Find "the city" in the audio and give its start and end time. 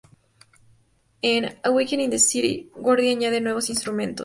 2.09-2.71